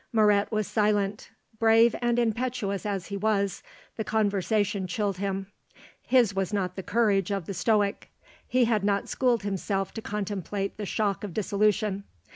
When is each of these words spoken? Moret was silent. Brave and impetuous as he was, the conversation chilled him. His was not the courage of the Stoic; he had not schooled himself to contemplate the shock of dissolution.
Moret 0.11 0.51
was 0.51 0.65
silent. 0.65 1.29
Brave 1.59 1.95
and 2.01 2.17
impetuous 2.17 2.87
as 2.87 3.05
he 3.05 3.17
was, 3.17 3.61
the 3.97 4.03
conversation 4.03 4.87
chilled 4.87 5.17
him. 5.17 5.51
His 6.01 6.33
was 6.35 6.51
not 6.51 6.75
the 6.75 6.81
courage 6.81 7.29
of 7.29 7.45
the 7.45 7.53
Stoic; 7.53 8.09
he 8.47 8.65
had 8.65 8.83
not 8.83 9.09
schooled 9.09 9.43
himself 9.43 9.93
to 9.93 10.01
contemplate 10.01 10.77
the 10.77 10.87
shock 10.87 11.23
of 11.23 11.35
dissolution. 11.35 12.03